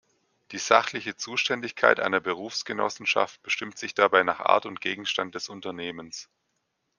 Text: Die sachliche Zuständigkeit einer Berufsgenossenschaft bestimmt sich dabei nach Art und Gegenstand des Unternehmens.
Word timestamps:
Die 0.51 0.57
sachliche 0.57 1.15
Zuständigkeit 1.15 1.99
einer 1.99 2.19
Berufsgenossenschaft 2.19 3.39
bestimmt 3.43 3.77
sich 3.77 3.93
dabei 3.93 4.23
nach 4.23 4.39
Art 4.39 4.65
und 4.65 4.81
Gegenstand 4.81 5.35
des 5.35 5.47
Unternehmens. 5.47 6.27